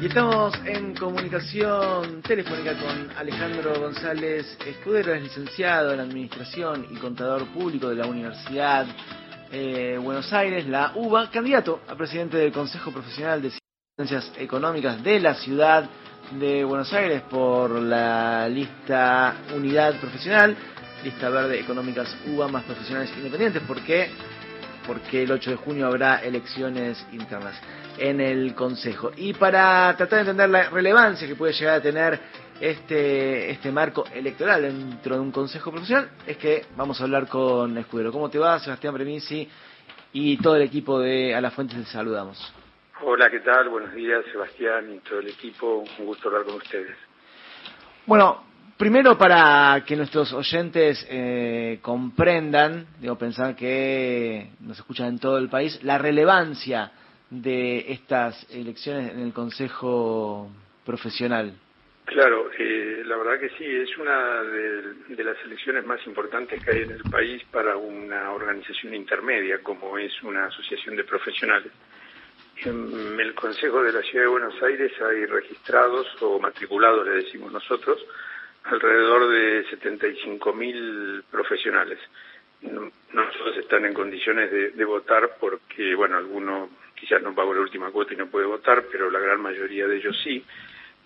[0.00, 7.48] Y estamos en comunicación telefónica con Alejandro González Escudero, es licenciado en Administración y Contador
[7.48, 8.86] Público de la Universidad
[9.50, 13.50] eh, Buenos Aires, la UBA, candidato a presidente del Consejo Profesional de
[13.96, 15.90] Ciencias Económicas de la Ciudad
[16.30, 20.56] de Buenos Aires por la lista Unidad Profesional,
[21.02, 23.62] lista verde Económicas UBA más profesionales independientes.
[23.62, 24.10] ¿Por qué?
[24.86, 27.60] Porque el 8 de junio habrá elecciones internas
[27.98, 29.10] en el Consejo.
[29.16, 32.18] Y para tratar de entender la relevancia que puede llegar a tener
[32.60, 37.76] este, este marco electoral dentro de un Consejo Profesional, es que vamos a hablar con
[37.78, 38.12] Escudero.
[38.12, 39.48] ¿Cómo te va, Sebastián Premisi
[40.12, 41.76] y todo el equipo de A la Fuente?
[41.76, 42.52] Te saludamos.
[43.02, 43.68] Hola, ¿qué tal?
[43.68, 45.84] Buenos días, Sebastián y todo el equipo.
[45.98, 46.96] Un gusto hablar con ustedes.
[48.06, 48.42] Bueno,
[48.76, 55.48] primero para que nuestros oyentes eh, comprendan, digo, pensar que nos escuchan en todo el
[55.48, 56.90] país, la relevancia
[57.30, 60.50] de estas elecciones en el Consejo
[60.84, 61.54] Profesional?
[62.08, 66.82] Claro, eh, la verdad que sí, es una de, las elecciones más importantes que hay
[66.84, 71.70] en el país para una organización intermedia como es una asociación de profesionales.
[72.64, 77.52] En el Consejo de la Ciudad de Buenos Aires hay registrados o matriculados, le decimos
[77.52, 78.02] nosotros,
[78.64, 81.98] alrededor de 75.000 profesionales.
[82.62, 87.60] No, todos están en condiciones de, de votar porque, bueno, algunos quizás no pagó la
[87.60, 90.44] última cuota y no puede votar, pero la gran mayoría de ellos sí.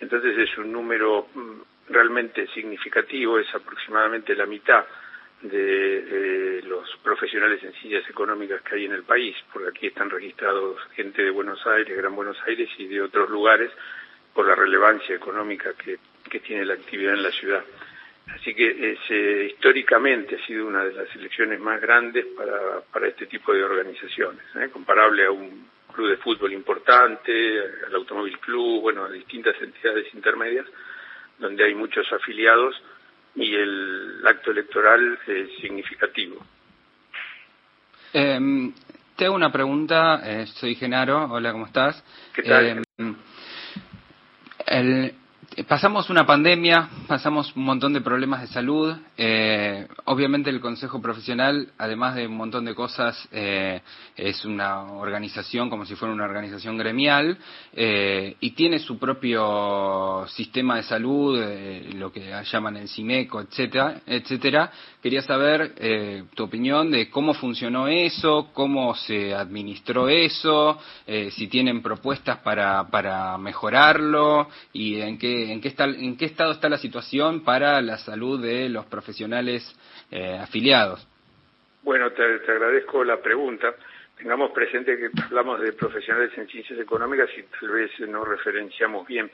[0.00, 4.84] Entonces es un número mm, realmente significativo, es aproximadamente la mitad
[5.42, 10.80] de, los profesionales en sillas económicas que hay en el país, porque aquí están registrados
[10.94, 13.70] gente de Buenos Aires, Gran Buenos Aires y de otros lugares
[14.32, 15.98] por la relevancia económica que,
[16.30, 17.64] que tiene la actividad en la ciudad.
[18.34, 23.26] Así que eh, históricamente ha sido una de las elecciones más grandes para, para este
[23.26, 24.70] tipo de organizaciones, ¿eh?
[24.72, 27.32] comparable a un club de fútbol importante,
[27.86, 30.66] al Automóvil Club, bueno, a distintas entidades intermedias,
[31.38, 32.74] donde hay muchos afiliados
[33.34, 36.44] y el acto electoral es significativo.
[38.12, 38.72] Eh,
[39.16, 42.02] te hago una pregunta, eh, soy Genaro, hola, ¿cómo estás?
[42.34, 42.82] ¿Qué tal?
[42.98, 43.16] Em,
[44.66, 45.14] el,
[45.66, 48.96] pasamos una pandemia, pasamos un montón de problemas de salud.
[49.16, 53.80] Eh, obviamente el Consejo Profesional, además de un montón de cosas, eh,
[54.16, 57.36] es una organización como si fuera una organización gremial
[57.72, 61.38] eh, y tiene su propio sistema de salud,
[61.94, 64.70] lo que llaman el CIMECO, etcétera, etcétera.
[65.02, 65.74] Quería saber
[66.34, 70.78] tu opinión de cómo funcionó eso, cómo se administró eso,
[71.30, 76.52] si tienen propuestas para, para mejorarlo y en qué en qué, está, en qué estado
[76.52, 79.62] está la situación para la salud de los profesionales
[80.10, 81.06] eh, afiliados.
[81.82, 83.74] Bueno, te, agradezco la pregunta.
[84.16, 89.30] Tengamos presente que hablamos de profesionales en ciencias económicas y tal vez no referenciamos bien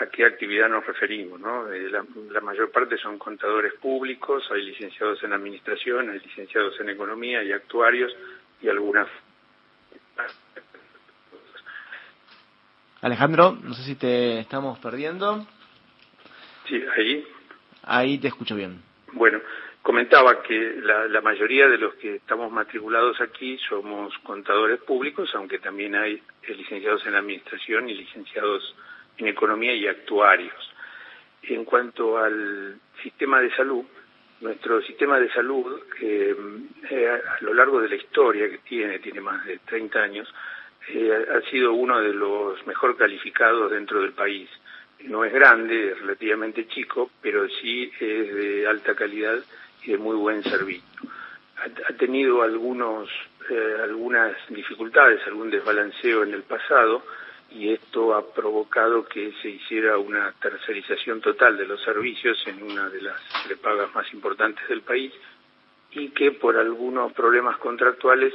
[0.00, 1.38] a, qué actividad nos referimos.
[1.38, 1.70] ¿no?
[1.70, 7.40] Eh, la, mayor parte son contadores públicos, hay licenciados en administración, hay licenciados en economía,
[7.40, 8.14] hay actuarios
[8.62, 9.08] y algunas
[13.02, 15.46] Alejandro, no sé si te estamos perdiendo.
[16.66, 17.26] Sí, ahí.
[17.82, 18.82] Ahí te escucho bien.
[19.12, 19.40] Bueno,
[19.82, 25.94] comentaba que la, mayoría de los que estamos matriculados aquí somos contadores públicos, aunque también
[25.94, 28.74] hay licenciados en administración y licenciados
[29.18, 30.72] en economía y actuarios.
[31.42, 33.84] En cuanto al sistema de salud,
[34.40, 36.34] nuestro sistema de salud, eh,
[37.08, 40.28] a lo largo de la historia que tiene, tiene más de 30 años,
[40.88, 44.48] eh, ha sido uno de los mejor calificados dentro del país.
[45.04, 49.38] No es grande, es relativamente chico, pero sí es de alta calidad
[49.84, 50.84] y de muy buen servicio.
[51.58, 53.08] Ha, tenido algunos,
[53.50, 57.02] eh, algunas dificultades, algún desbalanceo en el pasado,
[57.50, 62.88] y esto ha provocado que se hiciera una tercerización total de los servicios en una
[62.88, 65.12] de las prepagas más importantes del país
[65.92, 68.34] y que por algunos problemas contractuales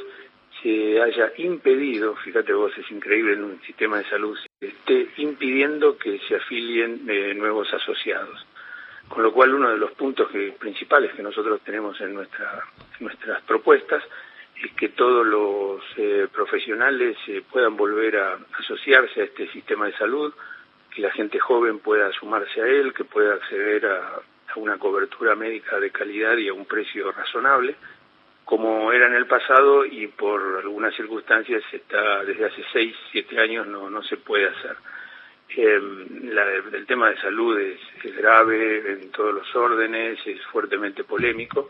[0.61, 6.19] se haya impedido, fíjate vos, es increíble en un sistema de salud, esté impidiendo que
[6.27, 8.46] se afilien eh, nuevos asociados.
[9.08, 12.63] Con lo cual uno de los puntos principales que nosotros tenemos en nuestra,
[12.99, 14.03] nuestras propuestas
[14.63, 19.97] es que todos los eh, profesionales eh, puedan volver a asociarse a este sistema de
[19.97, 20.34] salud,
[20.93, 24.22] que la gente joven pueda sumarse a él, que pueda acceder a
[24.55, 27.75] una cobertura médica de calidad y a un precio razonable
[28.52, 33.66] como era en el pasado y por algunas circunstancias está desde hace seis, siete años
[33.66, 34.76] no, no se puede hacer.
[35.56, 36.30] Em,
[36.74, 37.80] el tema de salud es,
[38.14, 41.70] grave en todos los órdenes, es fuertemente polémico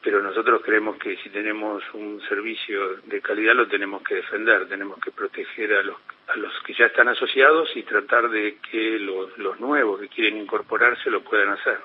[0.00, 4.98] pero nosotros creemos que si tenemos un servicio de calidad lo tenemos que defender, tenemos
[5.00, 5.96] que proteger a los,
[6.28, 10.38] a los que ya están asociados y tratar de que los, los nuevos que quieren
[10.38, 11.78] incorporarse lo puedan hacer.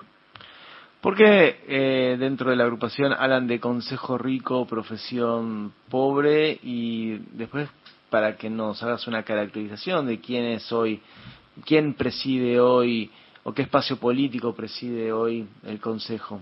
[1.02, 7.70] ¿Por qué eh, dentro de la agrupación hablan de consejo rico, profesión pobre y después
[8.10, 11.02] para que nos hagas una caracterización de quién es hoy,
[11.66, 13.12] quién preside hoy
[13.44, 16.42] o qué espacio político preside hoy el consejo?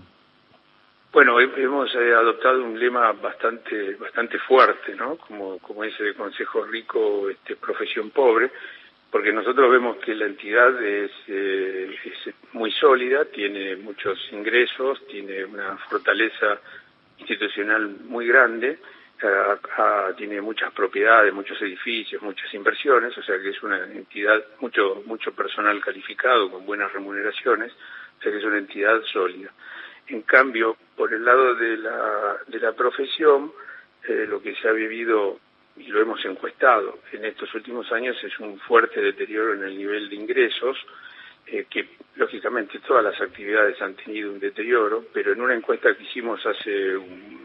[1.12, 5.16] Bueno, hemos eh, adoptado un lema bastante bastante fuerte, ¿no?
[5.16, 8.50] Como como ese consejo rico, este profesión pobre,
[9.56, 15.78] nosotros vemos que la entidad es, eh, es muy sólida, tiene muchos ingresos, tiene una
[15.88, 16.60] fortaleza
[17.16, 18.78] institucional muy grande,
[20.18, 25.32] tiene muchas propiedades, muchos edificios, muchas inversiones, o sea que es una entidad mucho mucho
[25.32, 27.72] personal calificado con buenas remuneraciones,
[28.18, 29.50] o sea que es una entidad sólida.
[30.08, 33.50] En cambio, por el lado de la, de la profesión,
[34.06, 35.40] eh, lo que se ha vivido
[35.76, 36.98] y lo hemos encuestado.
[37.12, 40.76] En estos últimos años es un fuerte deterioro en el nivel de ingresos,
[41.46, 46.02] eh, que lógicamente todas las actividades han tenido un deterioro, pero en una encuesta que
[46.02, 46.94] hicimos hace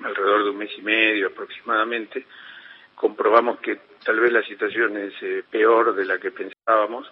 [0.03, 2.25] alrededor de un mes y medio aproximadamente,
[2.95, 7.11] comprobamos que tal vez la situación es eh, peor de la que pensábamos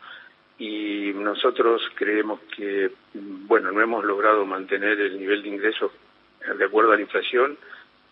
[0.57, 5.92] y nosotros creemos que, bueno, no hemos logrado mantener el nivel de ingresos
[6.57, 7.57] de acuerdo a la inflación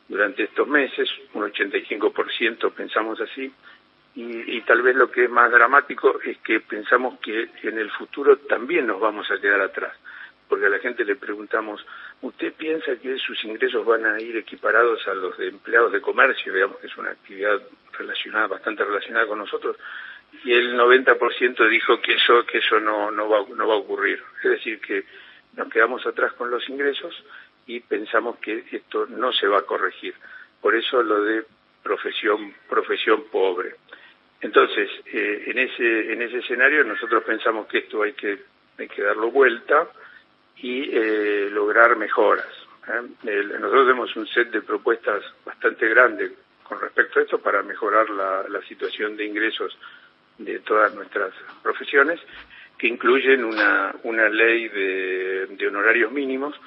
[0.07, 3.51] durante estos meses, un 85% pensamos así,
[4.15, 7.91] y, y, tal vez lo que es más dramático es que pensamos que en el
[7.91, 9.93] futuro también nos vamos a quedar atrás,
[10.47, 11.85] porque a la gente le preguntamos,
[12.21, 16.51] ¿usted piensa que sus ingresos van a ir equiparados a los de empleados de comercio,
[16.51, 17.61] digamos que es una actividad
[17.97, 19.77] relacionada, bastante relacionada con nosotros?
[20.43, 24.23] Y el 90% dijo que eso, que eso no, no, va, no va a ocurrir.
[24.43, 25.05] Es decir, que
[25.55, 27.23] nos quedamos atrás con los ingresos
[27.67, 30.15] y pensamos que esto no se va a corregir.
[30.61, 31.45] Por eso lo de
[31.83, 33.75] profesión, profesión pobre.
[34.41, 38.39] Entonces, eh, en ese en ese escenario nosotros pensamos que esto hay que
[38.77, 39.87] hay que darlo vuelta
[40.57, 42.47] y eh, lograr mejoras.
[42.87, 43.43] ¿eh?
[43.59, 46.31] nosotros tenemos un set de propuestas bastante grande
[46.63, 49.77] con respecto a esto para mejorar la, situación de ingresos
[50.37, 51.33] de todas nuestras
[51.63, 52.19] profesiones,
[52.77, 56.59] que incluyen una, una ley de, de honorarios mínimos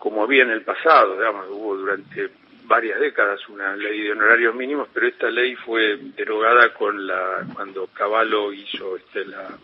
[0.00, 2.30] como había en el pasado, digamos, hubo durante
[2.64, 7.86] varias décadas una ley de honorarios mínimos, pero esta ley fue derogada con la cuando
[7.88, 9.58] Cavallo hizo este, la,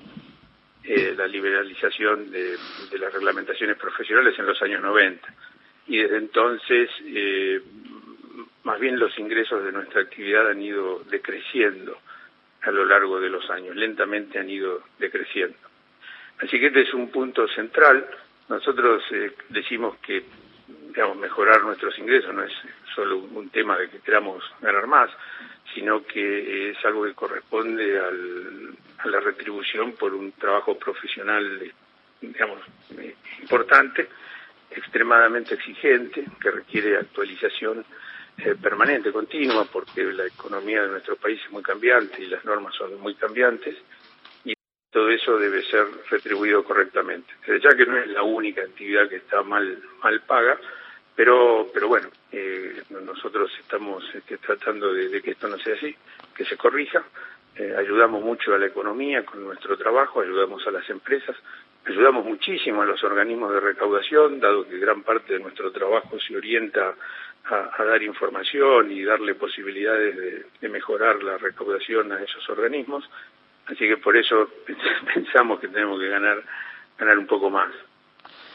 [0.85, 2.55] eh, liberalización de,
[2.91, 5.27] de, las reglamentaciones profesionales en los años 90.
[5.87, 7.63] Y desde entonces, eh,
[8.65, 11.97] más bien los ingresos de nuestra actividad han ido decreciendo
[12.61, 15.57] a lo largo de los años, lentamente han ido decreciendo.
[16.41, 18.07] Así que este es un punto central
[18.49, 20.25] nosotros eh, decimos que
[20.97, 22.53] digamos, mejorar nuestros ingresos no es
[22.95, 25.11] solo un tema de que queramos ganar más,
[25.75, 31.71] sino que es algo que corresponde al, a la retribución por un trabajo profesional,
[32.21, 32.61] digamos,
[33.43, 34.09] importante,
[34.71, 37.85] extremadamente exigente, que requiere actualización
[38.39, 42.75] eh, permanente, continua, porque la economía de nuestro país es muy cambiante y las normas
[42.75, 43.77] son muy cambiantes,
[44.97, 47.31] todo eso debe ser retribuido correctamente.
[47.47, 50.59] Ya que no es la única actividad que está mal, mal paga,
[51.15, 55.95] pero, pero bueno, eh, nosotros estamos este, tratando de, que esto no sea así,
[56.35, 57.05] que se corrija.
[57.57, 61.37] Eh, ayudamos mucho a la economía con nuestro trabajo, ayudamos a las empresas,
[61.85, 66.35] ayudamos muchísimo a los organismos de recaudación, dado que gran parte de nuestro trabajo se
[66.35, 66.95] orienta
[67.45, 73.05] a, dar información y darle posibilidades de, de mejorar la recaudación a esos organismos.
[73.67, 74.49] Así que por eso
[75.15, 76.43] pensamos que tenemos que ganar
[76.99, 77.71] ganar un poco más.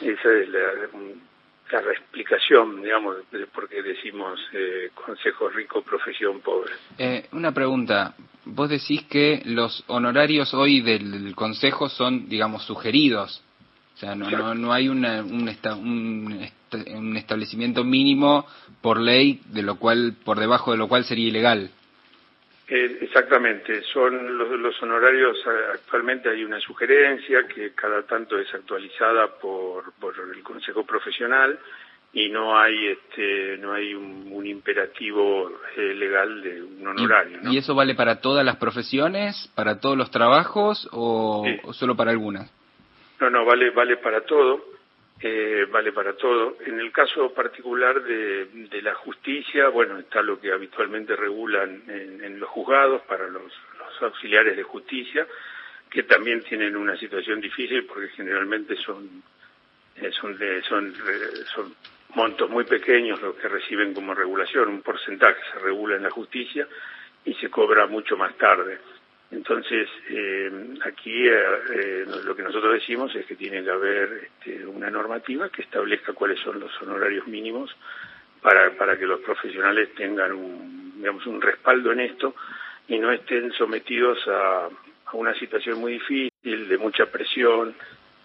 [0.01, 6.73] Esa es la, la explicación, digamos, de por qué decimos eh, consejo rico, profesión pobre.
[6.97, 8.15] Eh, una pregunta.
[8.45, 13.43] Vos decís que los honorarios hoy del consejo son, digamos, sugeridos.
[13.93, 16.49] O sea, no, no, no hay una, un, esta, un,
[16.95, 18.47] un establecimiento mínimo
[18.81, 21.69] por ley, de lo cual, por debajo de lo cual sería ilegal.
[22.73, 28.47] Eh, exactamente, son los, los, honorarios, eh, actualmente hay una sugerencia que cada tanto es
[28.53, 31.59] actualizada por, por el Consejo Profesional
[32.13, 37.39] y no hay este no hay un, un imperativo eh, legal de un honorario.
[37.41, 37.51] ¿Y, ¿no?
[37.51, 41.59] ¿Y, eso vale para todas las profesiones, para todos los trabajos o, sí.
[41.65, 42.49] o solo para algunas?
[43.19, 44.70] No, no, vale, vale para todo
[45.21, 46.57] eh, vale para todo.
[46.65, 52.39] En el caso particular de, de, la justicia, bueno, está lo que habitualmente regulan en,
[52.39, 55.27] los juzgados para los, los, auxiliares de justicia,
[55.89, 59.21] que también tienen una situación difícil porque generalmente son
[59.97, 60.93] eh, son, de, son,
[61.53, 61.75] son
[62.15, 66.67] montos muy pequeños lo que reciben como regulación, un porcentaje se regula en la justicia
[67.25, 68.79] y se cobra mucho más tarde.
[69.31, 70.51] Entonces, eh,
[70.83, 75.49] aquí eh, eh, lo que nosotros decimos es que tiene que haber este, una normativa
[75.49, 77.73] que establezca cuáles son los honorarios mínimos
[78.41, 82.35] para, para que los profesionales tengan un, digamos, un respaldo en esto
[82.89, 84.67] y no estén sometidos a,
[85.05, 87.73] a una situación muy difícil, de mucha presión,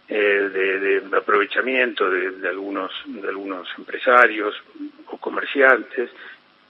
[0.09, 4.55] de, de, aprovechamiento de, algunos de algunos empresarios
[5.09, 6.11] o comerciantes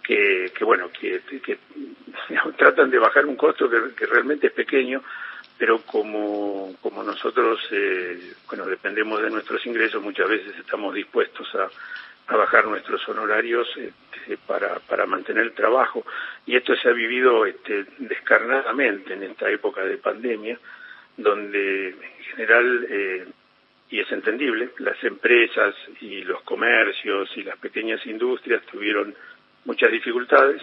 [0.07, 1.59] que, que bueno que, que
[2.57, 5.03] tratan de bajar un costo que, realmente es pequeño,
[5.59, 11.69] pero como, como nosotros, eh, bueno, dependemos de nuestros ingresos, muchas veces estamos dispuestos a,
[12.29, 16.05] a bajar nuestros honorarios este, para, para mantener el trabajo.
[16.45, 20.59] Y esto se ha vivido este, descarnadamente en esta época de pandemia,
[21.17, 23.27] donde en general, eh,
[23.91, 29.15] y es entendible, las empresas y los comercios y las pequeñas industrias tuvieron
[29.67, 30.63] muchas dificultades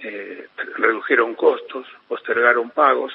[0.00, 3.12] eh, redujeron costos, postergaron pagos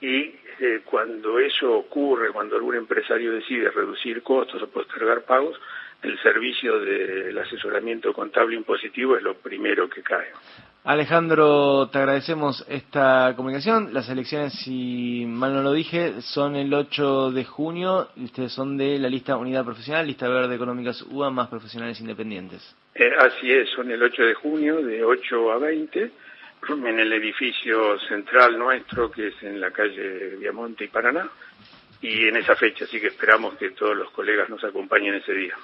[0.00, 5.60] y eh, cuando eso ocurre, cuando algún empresario decide reducir costos o postergar pagos,
[6.02, 10.28] el servicio del asesoramiento contable impositivo es lo primero que cae.
[10.84, 13.92] Alejandro, te agradecemos esta comunicación.
[13.92, 18.98] Las elecciones, si mal no lo dije, son el 8 de junio ustedes son de
[18.98, 22.74] la lista Unidad Profesional, lista verde económicas UA más profesionales independientes.
[22.94, 26.10] Eh, así es, son el 8 de junio de 8 a 20
[26.68, 31.28] en el edificio central nuestro que es en la calle Viamonte y Paraná
[32.00, 35.54] y en esa fecha, así que esperamos que todos los colegas nos acompañen ese día.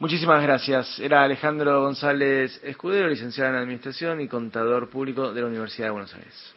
[0.00, 0.98] Muchísimas gracias.
[0.98, 6.14] Era Alejandro González Escudero, licenciado en Administración y contador público de la Universidad de Buenos
[6.14, 6.54] Aires.